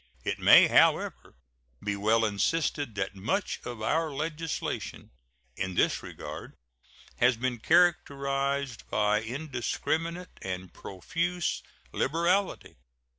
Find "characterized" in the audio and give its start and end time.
7.59-8.89